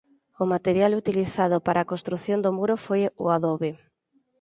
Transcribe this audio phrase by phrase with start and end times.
[0.43, 3.71] O material utilizado para a construción do muro foi o adobe.